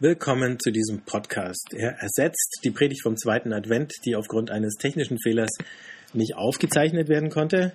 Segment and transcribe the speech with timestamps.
[0.00, 1.74] Willkommen zu diesem Podcast.
[1.74, 5.50] Er ersetzt die Predigt vom zweiten Advent, die aufgrund eines technischen Fehlers
[6.12, 7.72] nicht aufgezeichnet werden konnte.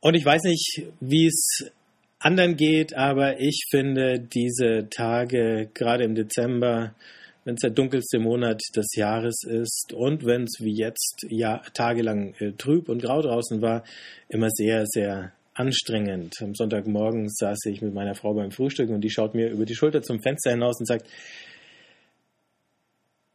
[0.00, 1.70] Und ich weiß nicht, wie es
[2.18, 6.94] anderen geht, aber ich finde diese Tage, gerade im Dezember,
[7.44, 12.32] wenn es der dunkelste Monat des Jahres ist und wenn es wie jetzt ja, tagelang
[12.38, 13.84] äh, trüb und grau draußen war,
[14.30, 16.34] immer sehr, sehr anstrengend.
[16.40, 19.74] Am Sonntagmorgen saß ich mit meiner Frau beim Frühstück und die schaut mir über die
[19.74, 21.06] Schulter zum Fenster hinaus und sagt,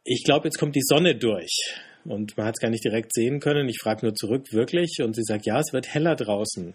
[0.04, 1.74] ich glaube, jetzt kommt die Sonne durch.
[2.04, 3.68] Und man hat es gar nicht direkt sehen können.
[3.68, 4.98] Ich frage nur zurück, wirklich?
[5.02, 6.74] Und sie sagt, ja, es wird heller draußen.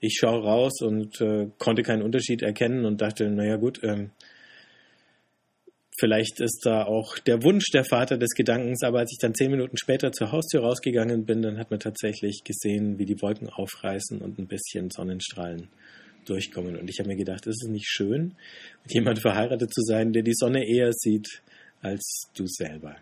[0.00, 4.10] Ich schaue raus und äh, konnte keinen Unterschied erkennen und dachte, naja gut, ähm,
[5.96, 9.50] Vielleicht ist da auch der Wunsch der Vater des Gedankens, aber als ich dann zehn
[9.50, 14.20] Minuten später zur Haustür rausgegangen bin, dann hat man tatsächlich gesehen, wie die Wolken aufreißen
[14.20, 15.68] und ein bisschen Sonnenstrahlen
[16.24, 16.76] durchkommen.
[16.76, 18.34] Und ich habe mir gedacht, ist es nicht schön,
[18.82, 21.42] mit jemandem verheiratet zu sein, der die Sonne eher sieht
[21.80, 22.96] als du selber.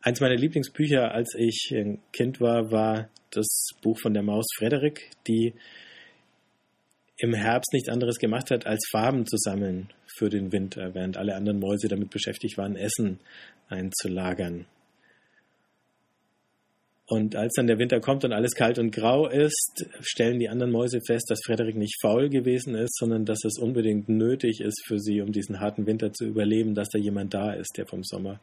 [0.00, 5.10] Eins meiner Lieblingsbücher, als ich ein Kind war, war das Buch von der Maus Frederik,
[5.28, 5.54] die
[7.18, 11.34] im Herbst nichts anderes gemacht hat, als Farben zu sammeln für den Winter, während alle
[11.34, 13.20] anderen Mäuse damit beschäftigt waren, Essen
[13.68, 14.66] einzulagern.
[17.06, 20.72] Und als dann der Winter kommt und alles kalt und grau ist, stellen die anderen
[20.72, 24.98] Mäuse fest, dass Frederik nicht faul gewesen ist, sondern dass es unbedingt nötig ist für
[24.98, 28.40] sie, um diesen harten Winter zu überleben, dass da jemand da ist, der vom Sommer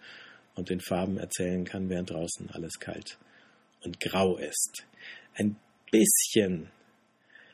[0.54, 3.18] und den Farben erzählen kann, während draußen alles kalt
[3.84, 4.86] und grau ist.
[5.34, 5.56] Ein
[5.92, 6.70] bisschen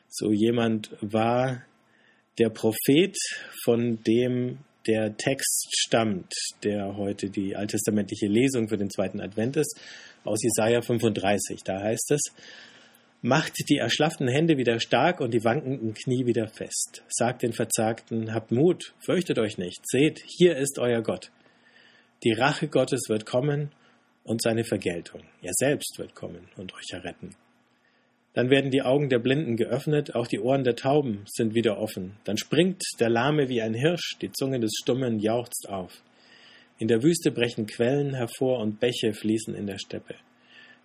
[0.08, 1.62] so jemand war
[2.38, 3.16] der Prophet,
[3.64, 9.78] von dem der Text stammt, der heute die alttestamentliche Lesung für den zweiten Advent ist,
[10.24, 11.62] aus Jesaja 35.
[11.64, 12.20] Da heißt es,
[13.20, 17.02] Macht die erschlafften Hände wieder stark und die wankenden Knie wieder fest.
[17.08, 19.80] Sagt den Verzagten, habt Mut, fürchtet euch nicht.
[19.88, 21.32] Seht, hier ist euer Gott.
[22.22, 23.72] Die Rache Gottes wird kommen
[24.22, 25.22] und seine Vergeltung.
[25.42, 27.34] Er selbst wird kommen und euch erretten.
[28.38, 32.12] Dann werden die Augen der Blinden geöffnet, auch die Ohren der Tauben sind wieder offen.
[32.22, 36.04] Dann springt der Lahme wie ein Hirsch, die Zunge des Stummen jauchzt auf.
[36.78, 40.14] In der Wüste brechen Quellen hervor und Bäche fließen in der Steppe.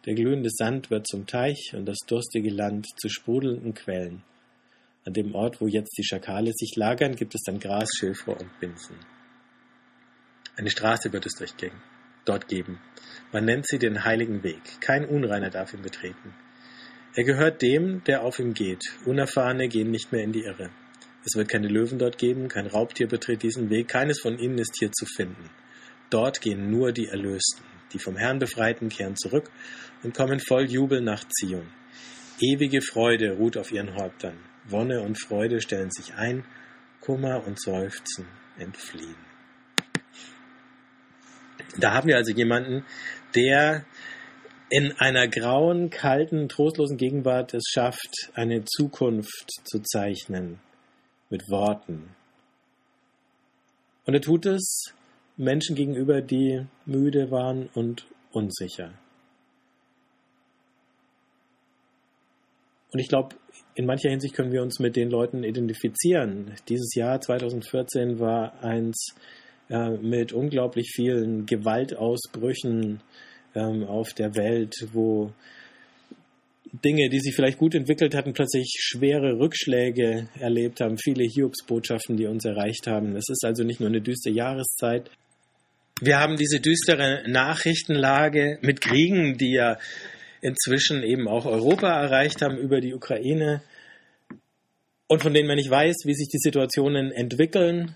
[0.08, 4.24] Der glühende Sand wird zum Teich und das durstige Land zu sprudelnden Quellen.
[5.06, 8.60] An dem Ort, wo jetzt die Schakale sich lagern, gibt es dann Gras, Schilfrohr und
[8.60, 8.96] Binsen.
[10.56, 11.84] Eine Straße wird es durchgehen,
[12.26, 12.80] dort geben.
[13.32, 14.82] Man nennt sie den heiligen Weg.
[14.82, 16.34] Kein Unreiner darf ihn betreten.
[17.16, 18.84] Er gehört dem, der auf ihm geht.
[19.06, 20.72] Unerfahrene gehen nicht mehr in die Irre.
[21.26, 24.76] Es wird keine Löwen dort geben, kein Raubtier betritt diesen Weg, keines von ihnen ist
[24.80, 25.50] hier zu finden.
[26.10, 27.64] Dort gehen nur die Erlösten.
[27.94, 29.52] Die vom Herrn Befreiten kehren zurück
[30.02, 31.72] und kommen voll Jubel nach Zion.
[32.40, 34.38] Ewige Freude ruht auf ihren Häuptern.
[34.68, 36.44] Wonne und Freude stellen sich ein,
[37.00, 38.26] Kummer und Seufzen
[38.58, 39.16] entfliehen.
[41.78, 42.86] Da haben wir also jemanden,
[43.36, 43.86] der
[44.74, 50.60] in einer grauen, kalten, trostlosen Gegenwart es schafft, eine Zukunft zu zeichnen
[51.30, 52.10] mit Worten.
[54.08, 54.86] Und er tut es
[55.38, 58.94] Menschen gegenüber, die müde waren und unsicher.
[62.92, 63.36] Und ich glaube,
[63.76, 66.56] in mancher Hinsicht können wir uns mit den Leuten identifizieren.
[66.68, 69.14] Dieses Jahr 2014 war eins
[69.70, 73.04] äh, mit unglaublich vielen Gewaltausbrüchen,
[73.56, 75.32] ähm, auf der Welt, wo
[76.84, 82.26] Dinge, die sich vielleicht gut entwickelt hatten, plötzlich schwere Rückschläge erlebt haben, viele Hiobsbotschaften, die
[82.26, 83.16] uns erreicht haben.
[83.16, 85.12] Es ist also nicht nur eine düstere Jahreszeit.
[86.02, 89.78] Wir haben diese düstere Nachrichtenlage mit Kriegen, die ja
[90.42, 93.62] inzwischen eben auch Europa erreicht haben über die Ukraine
[95.08, 97.96] und von denen man nicht weiß, wie sich die Situationen entwickeln.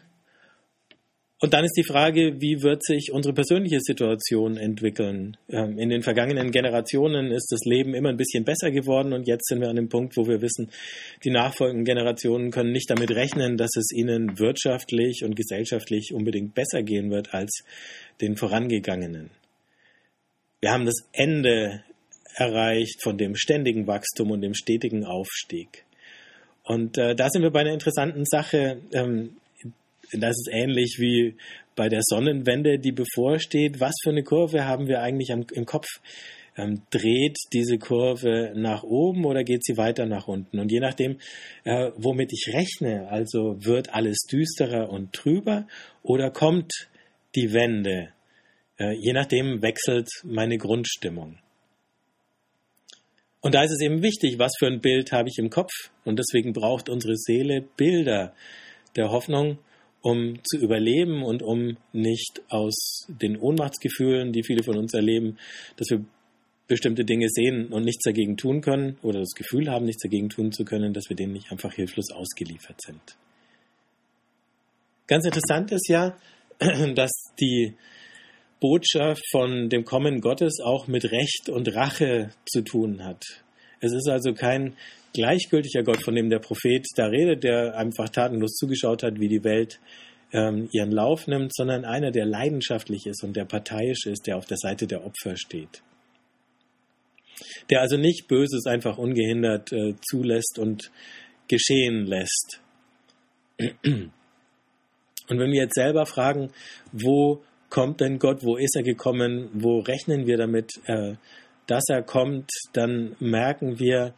[1.39, 5.37] Und dann ist die Frage, wie wird sich unsere persönliche Situation entwickeln?
[5.49, 9.47] Ähm, in den vergangenen Generationen ist das Leben immer ein bisschen besser geworden und jetzt
[9.47, 10.71] sind wir an dem Punkt, wo wir wissen,
[11.23, 16.81] die nachfolgenden Generationen können nicht damit rechnen, dass es ihnen wirtschaftlich und gesellschaftlich unbedingt besser
[16.81, 17.63] gehen wird als
[18.19, 19.29] den vorangegangenen.
[20.59, 21.83] Wir haben das Ende
[22.33, 25.85] erreicht von dem ständigen Wachstum und dem stetigen Aufstieg.
[26.63, 28.81] Und äh, da sind wir bei einer interessanten Sache.
[28.91, 29.37] Ähm,
[30.11, 31.35] das ist ähnlich wie
[31.75, 33.79] bei der Sonnenwende, die bevorsteht.
[33.79, 35.87] Was für eine Kurve haben wir eigentlich am, im Kopf?
[36.57, 40.59] Ähm, dreht diese Kurve nach oben oder geht sie weiter nach unten?
[40.59, 41.19] Und je nachdem,
[41.63, 45.67] äh, womit ich rechne, also wird alles düsterer und trüber
[46.01, 46.89] oder kommt
[47.35, 48.09] die Wende?
[48.79, 51.37] Äh, je nachdem wechselt meine Grundstimmung.
[53.41, 55.71] Und da ist es eben wichtig, was für ein Bild habe ich im Kopf.
[56.05, 58.33] Und deswegen braucht unsere Seele Bilder
[58.95, 59.59] der Hoffnung,
[60.07, 65.37] um zu überleben und um nicht aus den Ohnmachtsgefühlen, die viele von uns erleben,
[65.75, 66.05] dass wir
[66.69, 70.53] bestimmte Dinge sehen und nichts dagegen tun können oder das Gefühl haben, nichts dagegen tun
[70.53, 73.01] zu können, dass wir denen nicht einfach hilflos ausgeliefert sind.
[75.07, 76.17] Ganz interessant ist ja,
[76.95, 77.11] dass
[77.41, 77.75] die
[78.61, 83.23] Botschaft von dem Kommen Gottes auch mit Recht und Rache zu tun hat.
[83.81, 84.77] Es ist also kein
[85.13, 89.43] gleichgültiger Gott, von dem der Prophet da redet, der einfach tatenlos zugeschaut hat, wie die
[89.43, 89.79] Welt
[90.33, 94.45] ähm, ihren Lauf nimmt, sondern einer, der leidenschaftlich ist und der parteiisch ist, der auf
[94.45, 95.81] der Seite der Opfer steht.
[97.69, 100.91] Der also nicht Böses einfach ungehindert äh, zulässt und
[101.47, 102.61] geschehen lässt.
[105.29, 106.51] Und wenn wir jetzt selber fragen,
[106.91, 111.15] wo kommt denn Gott, wo ist er gekommen, wo rechnen wir damit, äh,
[111.67, 114.13] dass er kommt, dann merken wir,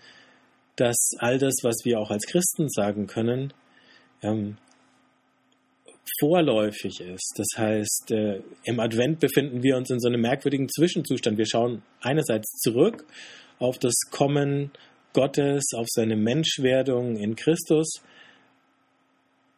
[0.80, 3.54] dass all das, was wir auch als Christen sagen können,
[4.22, 4.58] ähm,
[6.20, 7.34] vorläufig ist.
[7.38, 11.38] Das heißt, äh, im Advent befinden wir uns in so einem merkwürdigen Zwischenzustand.
[11.38, 13.06] Wir schauen einerseits zurück
[13.60, 14.72] auf das Kommen
[15.14, 18.02] Gottes, auf seine Menschwerdung in Christus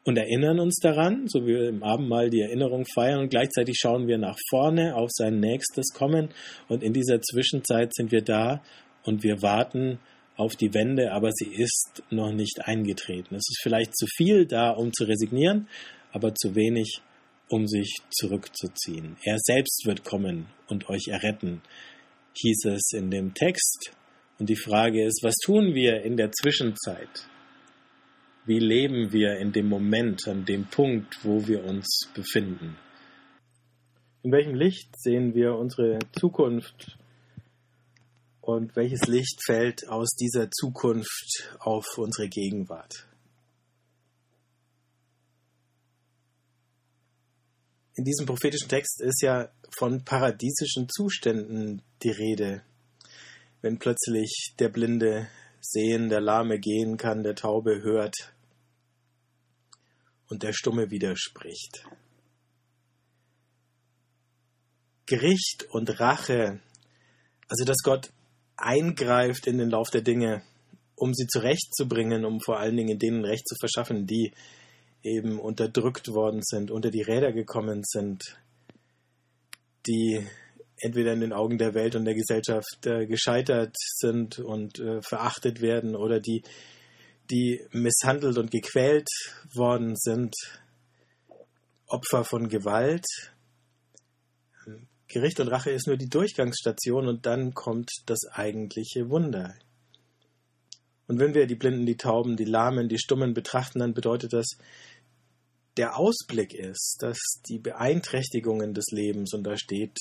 [0.03, 4.07] und erinnern uns daran, so wie wir im Abendmahl die Erinnerung feiern und gleichzeitig schauen
[4.07, 6.29] wir nach vorne auf sein nächstes Kommen
[6.67, 8.63] und in dieser Zwischenzeit sind wir da
[9.03, 9.99] und wir warten
[10.41, 13.35] auf die Wende, aber sie ist noch nicht eingetreten.
[13.35, 15.67] Es ist vielleicht zu viel da, um zu resignieren,
[16.11, 17.01] aber zu wenig,
[17.47, 19.17] um sich zurückzuziehen.
[19.23, 21.61] Er selbst wird kommen und euch erretten,
[22.35, 23.91] hieß es in dem Text.
[24.39, 27.27] Und die Frage ist, was tun wir in der Zwischenzeit?
[28.47, 32.77] Wie leben wir in dem Moment, an dem Punkt, wo wir uns befinden?
[34.23, 36.97] In welchem Licht sehen wir unsere Zukunft
[38.55, 43.07] und welches Licht fällt aus dieser Zukunft auf unsere Gegenwart?
[47.95, 52.63] In diesem prophetischen Text ist ja von paradiesischen Zuständen die Rede.
[53.61, 58.33] Wenn plötzlich der Blinde sehen, der Lahme gehen kann, der Taube hört
[60.29, 61.85] und der Stumme widerspricht.
[65.05, 66.61] Gericht und Rache,
[67.47, 68.11] also dass Gott
[68.63, 70.43] eingreift in den Lauf der Dinge,
[70.95, 74.33] um sie zurechtzubringen, um vor allen Dingen denen Recht zu verschaffen, die
[75.03, 78.37] eben unterdrückt worden sind, unter die Räder gekommen sind,
[79.87, 80.25] die
[80.77, 85.61] entweder in den Augen der Welt und der Gesellschaft äh, gescheitert sind und äh, verachtet
[85.61, 86.43] werden oder die,
[87.29, 89.07] die misshandelt und gequält
[89.53, 90.35] worden sind,
[91.87, 93.05] Opfer von Gewalt.
[95.11, 99.53] Gericht und Rache ist nur die Durchgangsstation und dann kommt das eigentliche Wunder.
[101.07, 104.57] Und wenn wir die Blinden, die Tauben, die Lahmen, die Stummen betrachten, dann bedeutet das,
[105.77, 107.17] der Ausblick ist, dass
[107.47, 109.97] die Beeinträchtigungen des Lebens, und da steht,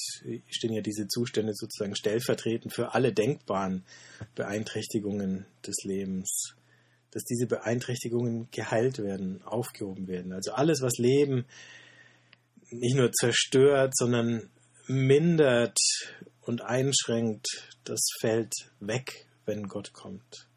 [0.48, 3.84] stehen ja diese Zustände sozusagen stellvertretend für alle denkbaren
[4.34, 6.54] Beeinträchtigungen des Lebens,
[7.10, 10.32] dass diese Beeinträchtigungen geheilt werden, aufgehoben werden.
[10.32, 11.46] Also alles, was Leben
[12.70, 14.50] nicht nur zerstört, sondern
[14.90, 15.78] mindert
[16.40, 17.46] und einschränkt,
[17.84, 20.48] das fällt weg, wenn Gott kommt.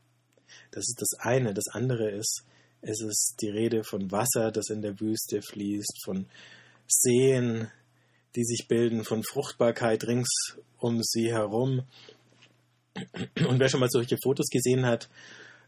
[0.72, 1.54] Das ist das eine.
[1.54, 2.44] Das andere ist,
[2.82, 6.26] es ist die Rede von Wasser, das in der Wüste fließt, von
[6.88, 7.70] Seen,
[8.36, 11.84] die sich bilden, von Fruchtbarkeit rings um sie herum.
[13.48, 15.10] Und wer schon mal solche Fotos gesehen hat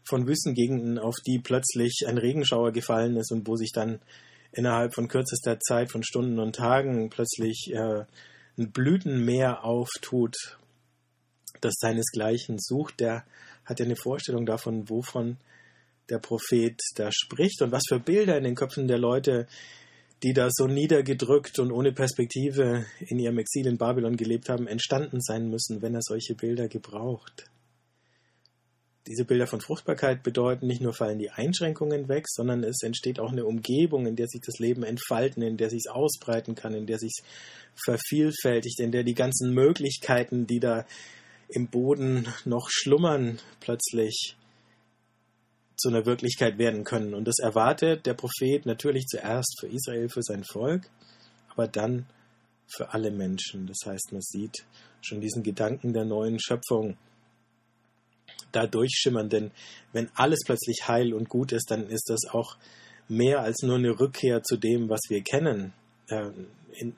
[0.02, 4.00] von Wüstengegenden, auf die plötzlich ein Regenschauer gefallen ist und wo sich dann
[4.52, 8.04] innerhalb von kürzester Zeit, von Stunden und Tagen plötzlich äh,
[8.58, 10.36] ein Blütenmeer auftut,
[11.60, 13.24] das seinesgleichen sucht, der
[13.64, 15.38] hat ja eine Vorstellung davon, wovon
[16.08, 19.46] der Prophet da spricht und was für Bilder in den Köpfen der Leute,
[20.22, 25.20] die da so niedergedrückt und ohne Perspektive in ihrem Exil in Babylon gelebt haben, entstanden
[25.20, 27.50] sein müssen, wenn er solche Bilder gebraucht.
[29.06, 33.30] Diese Bilder von Fruchtbarkeit bedeuten, nicht nur fallen die Einschränkungen weg, sondern es entsteht auch
[33.30, 36.86] eine Umgebung, in der sich das Leben entfalten, in der sich es ausbreiten kann, in
[36.86, 37.22] der sich
[37.76, 40.86] vervielfältigt, in der die ganzen Möglichkeiten, die da
[41.48, 44.36] im Boden noch schlummern, plötzlich
[45.76, 47.14] zu einer Wirklichkeit werden können.
[47.14, 50.88] Und das erwartet der Prophet natürlich zuerst für Israel, für sein Volk,
[51.50, 52.06] aber dann
[52.66, 53.66] für alle Menschen.
[53.66, 54.64] Das heißt, man sieht
[55.00, 56.96] schon diesen Gedanken der neuen Schöpfung
[58.56, 59.50] da durchschimmern, denn
[59.92, 62.56] wenn alles plötzlich heil und gut ist, dann ist das auch
[63.08, 65.72] mehr als nur eine Rückkehr zu dem, was wir kennen.
[66.08, 66.30] Äh,
[66.72, 66.94] in,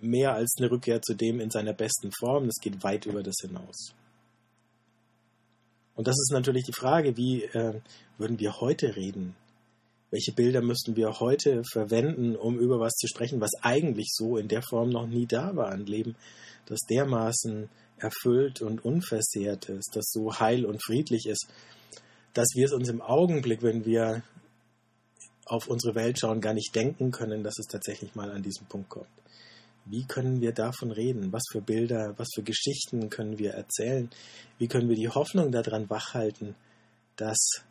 [0.00, 2.46] mehr als eine Rückkehr zu dem in seiner besten Form.
[2.46, 3.94] Das geht weit über das hinaus.
[5.94, 7.80] Und das ist natürlich die Frage, wie äh,
[8.18, 9.36] würden wir heute reden?
[10.14, 14.46] Welche Bilder müssten wir heute verwenden, um über was zu sprechen, was eigentlich so in
[14.46, 16.14] der Form noch nie da war, ein Leben,
[16.66, 17.68] das dermaßen
[17.98, 21.48] erfüllt und unversehrt ist, das so heil und friedlich ist,
[22.32, 24.22] dass wir es uns im Augenblick, wenn wir
[25.46, 28.90] auf unsere Welt schauen, gar nicht denken können, dass es tatsächlich mal an diesen Punkt
[28.90, 29.08] kommt.
[29.84, 31.32] Wie können wir davon reden?
[31.32, 34.08] Was für Bilder, was für Geschichten können wir erzählen?
[34.58, 36.54] Wie können wir die Hoffnung daran wachhalten,
[37.16, 37.64] dass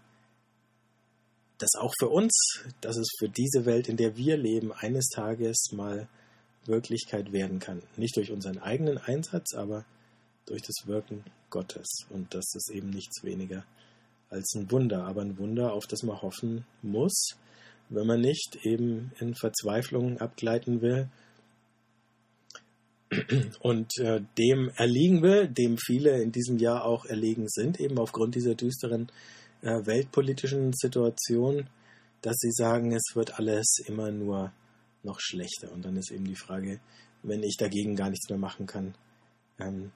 [1.57, 2.33] das auch für uns,
[2.81, 6.07] dass es für diese Welt, in der wir leben, eines Tages mal
[6.65, 7.81] Wirklichkeit werden kann.
[7.98, 9.86] Nicht durch unseren eigenen Einsatz, aber
[10.45, 12.05] durch das Wirken Gottes.
[12.10, 13.65] Und das ist eben nichts weniger
[14.29, 17.36] als ein Wunder, aber ein Wunder, auf das man hoffen muss,
[17.89, 21.10] wenn man nicht eben in Verzweiflung abgleiten will
[23.60, 28.36] und äh, dem erliegen will, dem viele in diesem Jahr auch erlegen sind, eben aufgrund
[28.36, 29.12] dieser düsteren
[29.63, 31.67] äh, weltpolitischen Situation,
[32.22, 34.53] dass sie sagen, es wird alles immer nur
[35.03, 35.72] noch schlechter.
[35.72, 36.79] Und dann ist eben die Frage,
[37.24, 38.96] wenn ich dagegen gar nichts mehr machen kann,
[39.60, 39.91] ähm,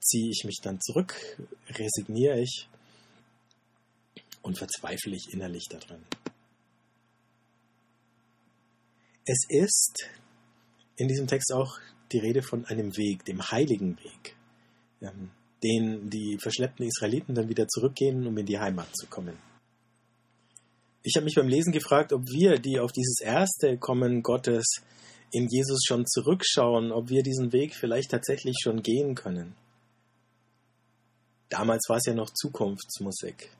[0.00, 1.14] ziehe ich mich dann zurück,
[1.68, 2.68] resigniere ich
[4.42, 6.04] und verzweifle ich innerlich daran.
[9.24, 10.08] Es ist
[10.96, 11.78] in diesem Text auch
[12.12, 14.36] die Rede von einem Weg, dem heiligen Weg,
[15.02, 15.30] ähm,
[15.62, 19.36] den die verschleppten Israeliten dann wieder zurückgehen, um in die Heimat zu kommen.
[21.02, 24.66] Ich habe mich beim Lesen gefragt, ob wir, die auf dieses erste Kommen Gottes
[25.32, 29.54] in Jesus schon zurückschauen, ob wir diesen Weg vielleicht tatsächlich schon gehen können.
[31.48, 33.50] Damals war es ja noch Zukunftsmusik.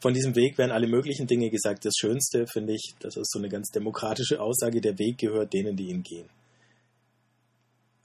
[0.00, 1.84] Von diesem Weg werden alle möglichen Dinge gesagt.
[1.84, 5.76] Das Schönste finde ich, das ist so eine ganz demokratische Aussage, der Weg gehört denen,
[5.76, 6.28] die ihn gehen.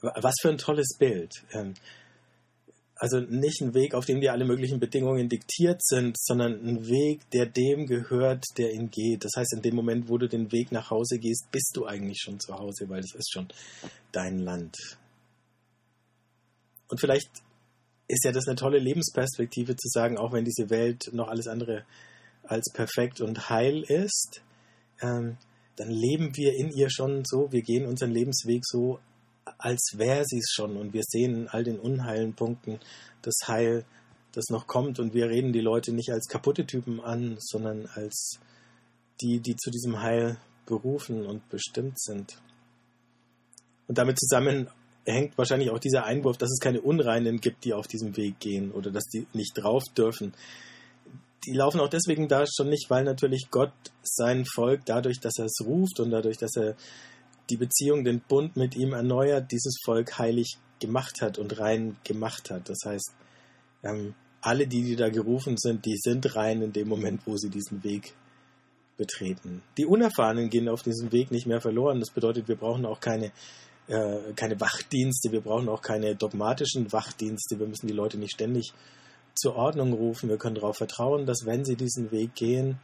[0.00, 1.32] Was für ein tolles Bild.
[1.52, 1.74] Ähm,
[2.98, 7.28] also nicht ein Weg, auf dem dir alle möglichen Bedingungen diktiert sind, sondern ein Weg,
[7.30, 9.24] der dem gehört, der ihn geht.
[9.24, 12.20] Das heißt, in dem Moment, wo du den Weg nach Hause gehst, bist du eigentlich
[12.22, 13.48] schon zu Hause, weil das ist schon
[14.12, 14.76] dein Land.
[16.88, 17.28] Und vielleicht
[18.08, 21.84] ist ja das eine tolle Lebensperspektive zu sagen, auch wenn diese Welt noch alles andere
[22.44, 24.42] als perfekt und heil ist,
[25.02, 25.36] ähm,
[25.74, 29.00] dann leben wir in ihr schon so, wir gehen unseren Lebensweg so,
[29.58, 32.80] als wäre sie es schon und wir sehen in all den unheilen Punkten
[33.22, 33.84] das Heil,
[34.32, 38.38] das noch kommt und wir reden die Leute nicht als kaputte Typen an, sondern als
[39.20, 42.36] die, die zu diesem Heil berufen und bestimmt sind.
[43.88, 44.68] Und damit zusammen
[45.04, 48.72] hängt wahrscheinlich auch dieser Einwurf, dass es keine Unreinen gibt, die auf diesem Weg gehen
[48.72, 50.34] oder dass die nicht drauf dürfen.
[51.46, 53.72] Die laufen auch deswegen da schon nicht, weil natürlich Gott
[54.02, 56.74] sein Volk dadurch, dass er es ruft und dadurch, dass er
[57.50, 62.50] die Beziehung, den Bund mit ihm erneuert, dieses Volk heilig gemacht hat und rein gemacht
[62.50, 62.68] hat.
[62.68, 63.14] Das heißt,
[63.82, 67.50] ähm, alle, die, die da gerufen sind, die sind rein in dem Moment, wo sie
[67.50, 68.14] diesen Weg
[68.96, 69.62] betreten.
[69.76, 72.00] Die Unerfahrenen gehen auf diesem Weg nicht mehr verloren.
[72.00, 73.32] Das bedeutet, wir brauchen auch keine
[73.88, 78.72] äh, keine Wachdienste, wir brauchen auch keine dogmatischen Wachdienste, wir müssen die Leute nicht ständig
[79.34, 82.78] zur Ordnung rufen, wir können darauf vertrauen, dass wenn sie diesen Weg gehen,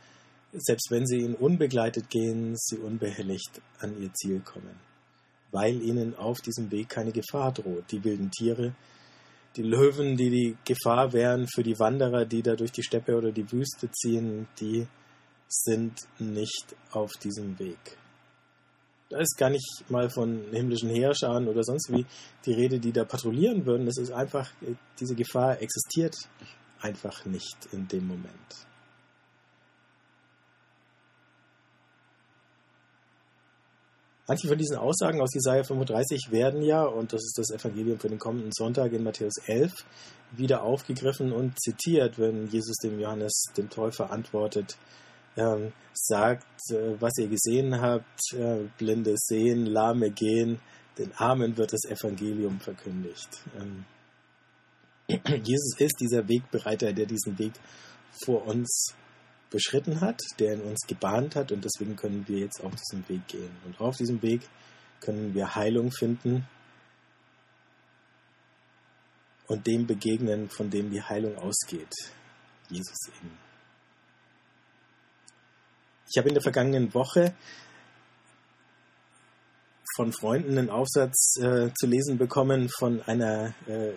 [0.53, 4.77] selbst wenn sie ihn unbegleitet gehen, sie unbehelligt an ihr Ziel kommen,
[5.51, 7.91] weil ihnen auf diesem Weg keine Gefahr droht.
[7.91, 8.75] Die wilden Tiere,
[9.57, 13.33] die Löwen, die die Gefahr wären für die Wanderer, die da durch die Steppe oder
[13.33, 14.87] die Wüste ziehen, die
[15.49, 17.99] sind nicht auf diesem Weg.
[19.11, 22.07] Da ist gar nicht mal von himmlischen Heerscharen oder sonst wie
[22.47, 23.85] die Rede, die da patrouillieren würden.
[23.85, 24.51] Das ist einfach,
[24.99, 26.17] diese Gefahr existiert
[26.81, 28.67] einfach nicht in dem Moment.
[34.33, 38.09] Manche von diesen Aussagen aus Jesaja 35 werden ja, und das ist das Evangelium für
[38.09, 39.85] den kommenden Sonntag in Matthäus 11,
[40.31, 44.79] wieder aufgegriffen und zitiert, wenn Jesus dem Johannes, dem Täufer, antwortet,
[45.37, 50.61] ähm, sagt, äh, was ihr gesehen habt, äh, Blinde sehen, Lahme gehen,
[50.97, 53.29] den Armen wird das Evangelium verkündigt.
[53.61, 53.85] Ähm,
[55.45, 57.53] Jesus ist dieser Wegbereiter, der diesen Weg
[58.25, 58.95] vor uns
[59.53, 63.29] beschritten hat, der in uns gebahnt hat und deswegen können wir jetzt auf diesen Weg
[63.29, 63.57] gehen.
[63.65, 64.43] Und auf diesem Weg
[65.01, 66.47] können wir Heilung finden
[69.47, 71.93] und dem begegnen, von dem die Heilung ausgeht.
[72.69, 73.39] Jesus eben.
[76.09, 77.35] Ich habe in der vergangenen Woche
[79.97, 83.93] von Freunden einen Aufsatz äh, zu lesen bekommen von einer äh,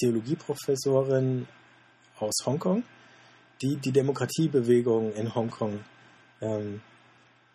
[0.00, 1.46] Theologieprofessorin
[2.18, 2.82] aus Hongkong,
[3.64, 5.80] die die Demokratiebewegung in Hongkong
[6.40, 6.82] ähm,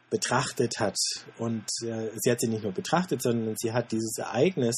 [0.09, 0.97] betrachtet hat.
[1.37, 4.77] Und äh, sie hat sie nicht nur betrachtet, sondern sie hat dieses Ereignis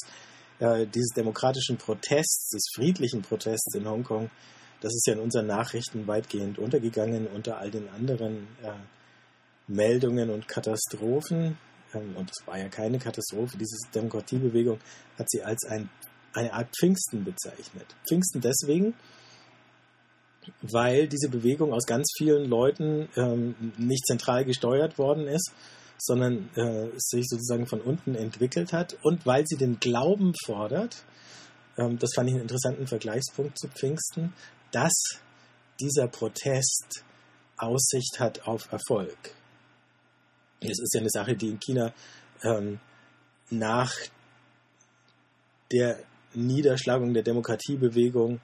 [0.60, 4.30] äh, dieses demokratischen Protests, des friedlichen Protests in Hongkong,
[4.82, 8.74] das ist ja in unseren Nachrichten weitgehend untergegangen unter all den anderen äh,
[9.68, 11.58] Meldungen und Katastrophen.
[11.94, 13.58] Ähm, und es war ja keine Katastrophe.
[13.58, 14.80] Diese Demokratiebewegung
[15.18, 15.90] hat sie als ein,
[16.34, 17.96] eine Art Pfingsten bezeichnet.
[18.08, 18.96] Pfingsten deswegen,
[20.62, 25.51] weil diese Bewegung aus ganz vielen Leuten ähm, nicht zentral gesteuert worden ist,
[25.98, 31.03] sondern äh, sich sozusagen von unten entwickelt hat und weil sie den Glauben fordert,
[31.77, 34.33] ähm, das fand ich einen interessanten Vergleichspunkt zu Pfingsten,
[34.71, 34.93] dass
[35.79, 37.03] dieser Protest
[37.57, 39.36] Aussicht hat auf Erfolg.
[40.60, 41.93] Es ist ja eine Sache, die in China
[42.43, 42.79] ähm,
[43.50, 43.93] nach
[45.71, 46.00] der
[46.33, 48.39] Niederschlagung der Demokratiebewegung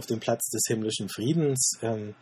[0.00, 2.14] auf dem Platz des himmlischen Friedens ähm,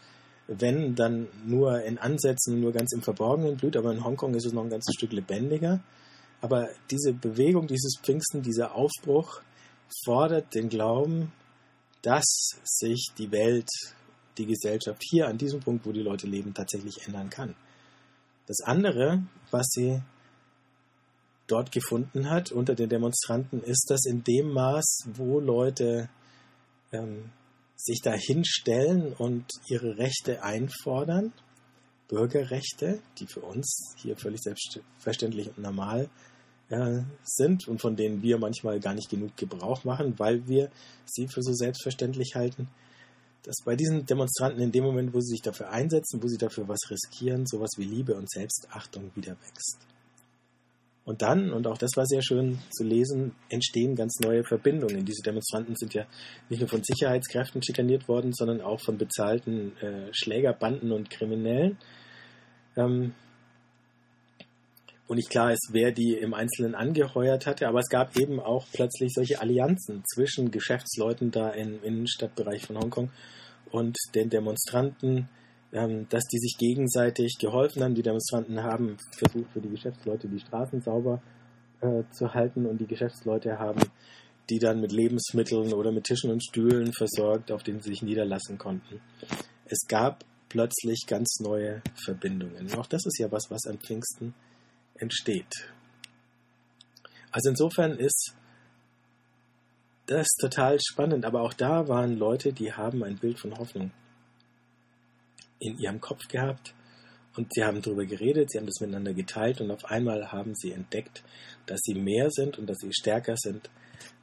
[0.49, 4.55] wenn dann nur in Ansätzen, nur ganz im Verborgenen blüht, aber in Hongkong ist es
[4.55, 5.81] noch ein ganzes Stück lebendiger.
[6.41, 9.43] Aber diese Bewegung, dieses Pfingsten, dieser Aufbruch
[10.05, 11.33] fordert den Glauben,
[12.01, 12.25] dass
[12.65, 13.69] sich die Welt,
[14.39, 17.55] die Gesellschaft hier an diesem Punkt, wo die Leute leben, tatsächlich ändern kann.
[18.47, 20.01] Das andere, was sie
[21.47, 26.09] dort gefunden hat unter den Demonstranten, ist, dass in dem Maß, wo Leute
[26.93, 27.31] ähm,
[27.79, 31.33] sich da hinstellen und ihre Rechte einfordern,
[32.09, 36.11] Bürgerrechte, die für uns hier völlig selbstverständlich und normal
[36.71, 40.71] äh, sind und von denen wir manchmal gar nicht genug Gebrauch machen, weil wir
[41.05, 42.69] sie für so selbstverständlich halten,
[43.45, 46.67] dass bei diesen Demonstranten in dem Moment, wo sie sich dafür einsetzen, wo sie dafür
[46.67, 49.79] was riskieren, sowas wie Liebe und Selbstachtung wieder wächst.
[51.09, 55.07] Und dann, und auch das war sehr schön zu lesen, entstehen ganz neue Verbindungen.
[55.07, 56.05] Diese Demonstranten sind ja
[56.51, 61.79] nicht nur von Sicherheitskräften schikaniert worden, sondern auch von bezahlten äh, Schlägerbanden und Kriminellen.
[62.77, 63.15] Ähm,
[65.07, 68.67] und nicht klar ist, wer die im Einzelnen angeheuert hatte, aber es gab eben auch
[68.75, 73.11] plötzlich solche Allianzen zwischen Geschäftsleuten da im Innenstadtbereich von Hongkong
[73.71, 75.31] und den Demonstranten,
[75.71, 77.95] dass die sich gegenseitig geholfen haben.
[77.95, 81.21] Die Demonstranten haben versucht, für die Geschäftsleute die Straßen sauber
[81.81, 83.83] äh, zu halten und die Geschäftsleute haben
[84.51, 88.59] die dann mit Lebensmitteln oder mit Tischen und Stühlen versorgt, auf denen sie sich niederlassen
[88.59, 89.01] konnten.
[89.67, 92.73] Es gab plötzlich ganz neue Verbindungen.
[92.75, 94.35] Auch das ist ja was, was am Pfingsten
[94.95, 95.71] entsteht.
[97.31, 98.35] Also insofern ist
[100.07, 103.91] das total spannend, aber auch da waren Leute, die haben ein Bild von Hoffnung
[105.61, 106.75] in ihrem Kopf gehabt
[107.37, 110.73] und sie haben darüber geredet, sie haben das miteinander geteilt und auf einmal haben sie
[110.73, 111.23] entdeckt,
[111.67, 113.71] dass sie mehr sind und dass sie stärker sind,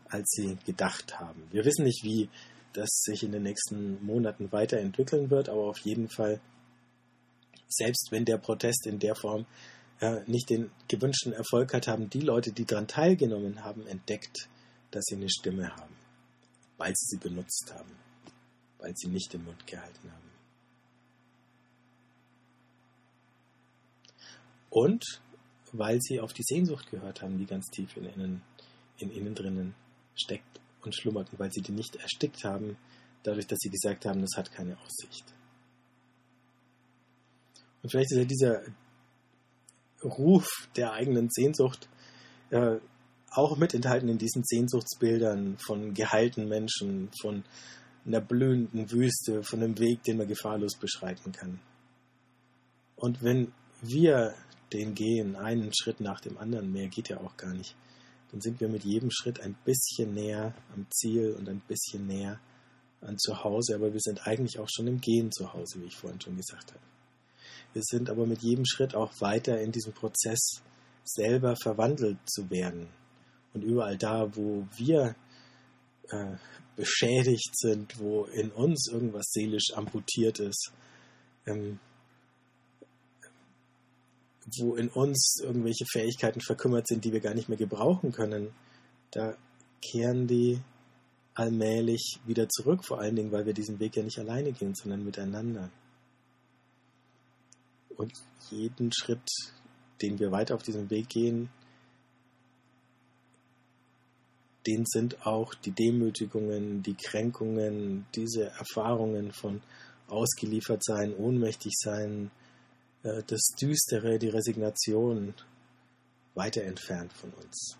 [0.09, 1.43] als sie gedacht haben.
[1.51, 2.29] Wir wissen nicht, wie
[2.73, 6.41] das sich in den nächsten Monaten weiterentwickeln wird, aber auf jeden Fall,
[7.69, 9.45] selbst wenn der Protest in der Form
[10.01, 14.49] äh, nicht den gewünschten Erfolg hat, haben die Leute, die daran teilgenommen haben, entdeckt,
[14.91, 15.95] dass sie eine Stimme haben,
[16.77, 17.91] weil sie sie benutzt haben,
[18.79, 20.24] weil sie nicht den Mund gehalten haben.
[24.75, 25.21] Und
[25.71, 28.41] weil sie auf die Sehnsucht gehört haben, die ganz tief in ihnen,
[28.97, 29.73] in ihnen drinnen
[30.15, 32.75] steckt und schlummert und weil sie die nicht erstickt haben,
[33.23, 35.23] dadurch, dass sie gesagt haben, das hat keine Aussicht.
[37.81, 38.63] Und vielleicht ist ja dieser
[40.03, 41.87] Ruf der eigenen Sehnsucht
[42.49, 42.75] äh,
[43.31, 47.45] auch mit enthalten in diesen Sehnsuchtsbildern von geheilten Menschen, von
[48.05, 51.61] einer blühenden Wüste, von einem Weg, den man gefahrlos beschreiten kann.
[52.97, 54.35] Und wenn wir
[54.75, 57.75] den gehen, einen Schritt nach dem anderen, mehr geht ja auch gar nicht,
[58.31, 62.39] dann sind wir mit jedem Schritt ein bisschen näher am Ziel und ein bisschen näher
[63.01, 65.95] an zu Hause, aber wir sind eigentlich auch schon im Gehen zu Hause, wie ich
[65.95, 66.83] vorhin schon gesagt habe.
[67.73, 70.61] Wir sind aber mit jedem Schritt auch weiter in diesem Prozess
[71.03, 72.87] selber verwandelt zu werden.
[73.53, 75.15] Und überall da, wo wir
[76.09, 76.35] äh,
[76.75, 80.71] beschädigt sind, wo in uns irgendwas seelisch amputiert ist,
[81.45, 81.79] ähm,
[84.57, 88.53] wo in uns irgendwelche Fähigkeiten verkümmert sind, die wir gar nicht mehr gebrauchen können,
[89.11, 89.35] da
[89.81, 90.61] kehren die
[91.33, 95.03] allmählich wieder zurück, vor allen Dingen, weil wir diesen Weg ja nicht alleine gehen, sondern
[95.03, 95.69] miteinander.
[97.97, 98.13] Und
[98.49, 99.27] jeden Schritt,
[100.01, 101.49] den wir weiter auf diesem Weg gehen,
[104.67, 109.61] den sind auch die Demütigungen, die Kränkungen, diese Erfahrungen von
[110.07, 112.31] ausgeliefert sein, ohnmächtig sein,
[113.05, 115.33] äh, das Düstere, die Resignation
[116.33, 117.77] weiter entfernt von uns.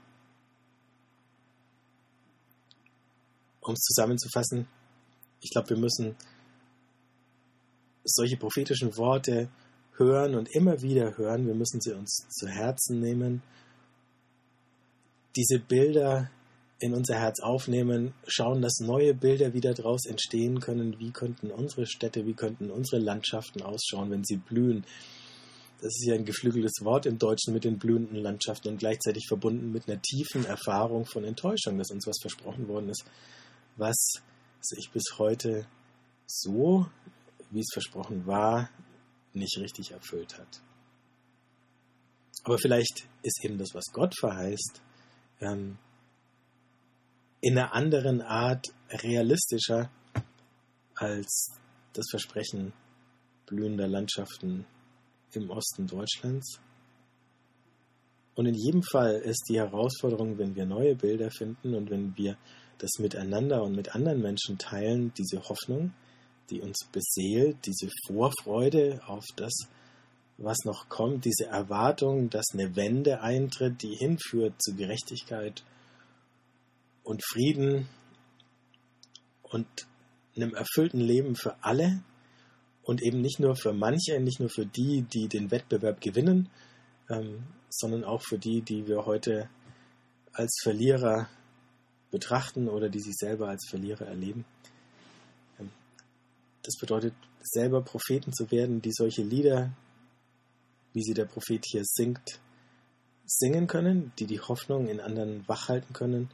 [3.60, 4.68] Um es zusammenzufassen,
[5.42, 6.16] ich glaube, wir müssen
[8.04, 9.50] solche prophetischen Worte
[9.98, 11.48] hören und immer wieder hören.
[11.48, 13.42] Wir müssen sie uns zu Herzen nehmen.
[15.36, 16.30] Diese Bilder
[16.80, 21.00] in unser Herz aufnehmen, schauen, dass neue Bilder wieder daraus entstehen können.
[21.00, 24.86] Wie könnten unsere Städte, wie könnten unsere Landschaften ausschauen, wenn sie blühen?
[25.78, 29.72] Das ist ja ein geflügeltes Wort im Deutschen mit den blühenden Landschaften und gleichzeitig verbunden
[29.72, 33.06] mit einer tiefen Erfahrung von Enttäuschung, dass uns was versprochen worden ist,
[33.78, 33.96] was
[34.62, 35.68] sich bis heute
[36.26, 36.88] so,
[37.52, 38.70] wie es versprochen war,
[39.34, 40.62] nicht richtig erfüllt hat.
[42.44, 44.82] Aber vielleicht ist eben das, was Gott verheißt,
[45.42, 45.78] ähm,
[47.46, 49.92] in einer anderen Art realistischer
[50.96, 51.52] als
[51.94, 52.74] das Versprechen
[53.46, 54.66] blühender Landschaften
[55.32, 56.60] im Osten Deutschlands.
[58.34, 62.36] Und in jedem Fall ist die Herausforderung, wenn wir neue Bilder finden und wenn wir
[62.80, 65.94] das miteinander und mit anderen Menschen teilen, diese Hoffnung,
[66.50, 69.54] die uns beseelt, diese Vorfreude auf das,
[70.40, 75.64] was noch kommt, diese Erwartung, dass eine Wende eintritt, die hinführt zu Gerechtigkeit
[77.06, 77.88] und Frieden
[79.44, 79.68] und
[80.36, 82.04] einem erfüllten Leben für alle
[82.84, 86.50] und eben nicht nur für manche, nicht nur für die, die den Wettbewerb gewinnen,
[87.10, 89.50] ähm, sondern auch für die, die wir heute
[90.34, 91.30] als Verlierer
[92.12, 94.46] betrachten oder die sich selber als Verlierer erleben.
[95.60, 95.70] Ähm,
[96.64, 99.72] das bedeutet, selber Propheten zu werden, die solche Lieder,
[100.94, 102.40] wie sie der Prophet hier singt,
[103.26, 106.30] singen können, die die Hoffnung in anderen wachhalten können,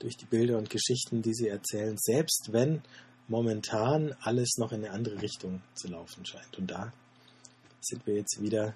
[0.00, 2.82] durch die Bilder und Geschichten, die sie erzählen, selbst wenn
[3.28, 6.58] momentan alles noch in eine andere Richtung zu laufen scheint.
[6.58, 6.92] Und da
[7.80, 8.74] sind wir jetzt wieder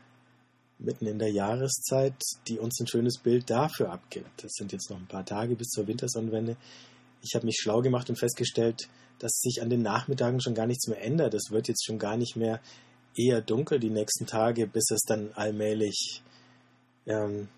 [0.78, 2.14] mitten in der Jahreszeit,
[2.46, 4.44] die uns ein schönes Bild dafür abgibt.
[4.44, 6.56] Es sind jetzt noch ein paar Tage bis zur Wintersonnenwende.
[7.22, 10.86] Ich habe mich schlau gemacht und festgestellt, dass sich an den Nachmittagen schon gar nichts
[10.88, 11.34] mehr ändert.
[11.34, 12.60] Es wird jetzt schon gar nicht mehr
[13.16, 16.22] eher dunkel die nächsten Tage, bis es dann allmählich
[17.06, 17.48] ähm,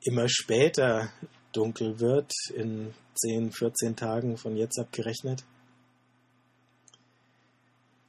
[0.00, 1.10] immer später
[1.54, 5.44] dunkel wird, in 10, 14 Tagen von jetzt abgerechnet.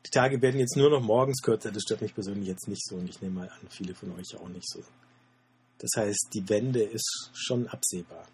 [0.05, 2.95] Die Tage werden jetzt nur noch morgens kürzer, das stört mich persönlich jetzt nicht so
[2.95, 4.83] und ich nehme mal an, viele von euch auch nicht so.
[5.79, 8.25] Das heißt, die Wende ist schon absehbar.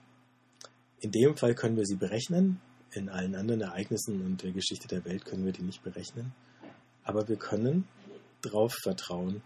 [1.00, 2.62] In dem Fall können wir sie berechnen,
[2.93, 6.34] in allen anderen Ereignissen und der Geschichte der Welt können wir die nicht berechnen,
[7.04, 7.88] aber wir können
[8.41, 9.41] darauf vertrauen,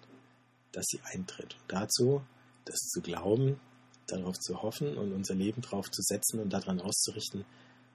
[0.72, 1.56] dass sie eintritt.
[1.62, 2.22] Und dazu,
[2.66, 3.60] das zu glauben,
[4.08, 7.46] darauf zu hoffen und unser Leben darauf zu setzen und daran auszurichten,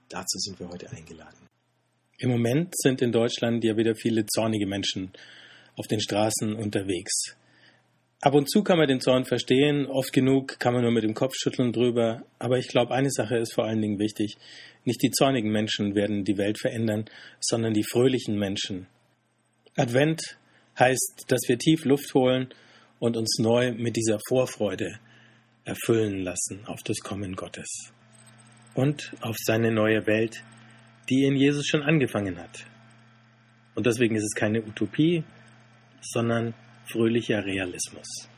[0.08, 1.46] dazu sind wir heute eingeladen.
[2.18, 5.12] Im Moment sind in Deutschland ja wieder viele zornige Menschen
[5.76, 7.36] auf den Straßen unterwegs.
[8.20, 11.14] Ab und zu kann man den Zorn verstehen, oft genug kann man nur mit dem
[11.14, 14.36] Kopf schütteln drüber, aber ich glaube, eine Sache ist vor allen Dingen wichtig.
[14.84, 17.06] Nicht die zornigen Menschen werden die Welt verändern,
[17.40, 18.88] sondern die fröhlichen Menschen.
[19.74, 20.36] Advent
[20.78, 22.52] heißt, dass wir tief Luft holen
[22.98, 25.00] und uns neu mit dieser Vorfreude
[25.64, 27.92] erfüllen lassen auf das Kommen Gottes
[28.74, 30.42] und auf seine neue Welt,
[31.08, 32.64] die in Jesus schon angefangen hat.
[33.74, 35.24] Und deswegen ist es keine Utopie,
[36.00, 36.54] sondern
[36.86, 38.29] fröhlicher Realismus.